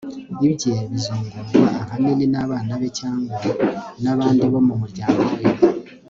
ibye 0.49 0.73
bizungurwa 0.91 1.61
ahanini 1.83 2.25
n'abana 2.33 2.71
be 2.81 2.87
cyangwa 2.99 3.33
n'abandi 4.03 4.43
bo 4.51 4.59
mu 4.67 4.73
muryango 4.81 5.21
we 5.39 5.45